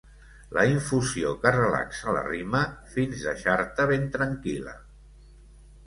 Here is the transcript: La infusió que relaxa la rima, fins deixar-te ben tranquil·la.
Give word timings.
La 0.57 0.61
infusió 0.69 1.33
que 1.43 1.51
relaxa 1.57 2.17
la 2.17 2.25
rima, 2.29 2.63
fins 2.97 3.29
deixar-te 3.29 3.89
ben 3.95 4.13
tranquil·la. 4.21 4.79